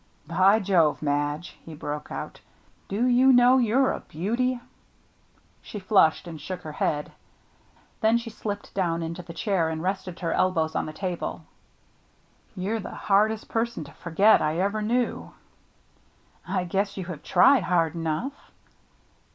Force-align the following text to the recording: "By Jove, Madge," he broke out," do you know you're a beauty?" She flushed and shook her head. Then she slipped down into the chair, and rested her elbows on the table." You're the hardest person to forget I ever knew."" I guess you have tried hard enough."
"By 0.27 0.59
Jove, 0.59 1.03
Madge," 1.03 1.59
he 1.63 1.75
broke 1.75 2.11
out," 2.11 2.39
do 2.89 3.05
you 3.05 3.31
know 3.31 3.59
you're 3.59 3.91
a 3.91 3.99
beauty?" 3.99 4.59
She 5.61 5.77
flushed 5.77 6.25
and 6.27 6.41
shook 6.41 6.61
her 6.61 6.71
head. 6.71 7.11
Then 7.99 8.17
she 8.17 8.31
slipped 8.31 8.73
down 8.73 9.03
into 9.03 9.21
the 9.21 9.35
chair, 9.35 9.69
and 9.69 9.83
rested 9.83 10.21
her 10.21 10.33
elbows 10.33 10.73
on 10.73 10.87
the 10.87 10.91
table." 10.91 11.43
You're 12.55 12.79
the 12.79 12.89
hardest 12.95 13.47
person 13.47 13.83
to 13.83 13.91
forget 13.91 14.41
I 14.41 14.57
ever 14.57 14.81
knew."" 14.81 15.33
I 16.47 16.63
guess 16.63 16.97
you 16.97 17.05
have 17.05 17.21
tried 17.21 17.61
hard 17.61 17.93
enough." 17.93 18.49